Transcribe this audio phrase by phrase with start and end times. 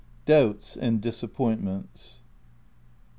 [0.25, 2.21] DOUBTS AND DISAPPOINTMENTS.